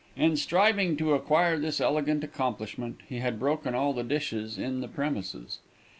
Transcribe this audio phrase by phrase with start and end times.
[0.15, 4.87] In striving to acquire this elegant accomplishment, he had broken all the dishes in the
[4.87, 5.59] premises.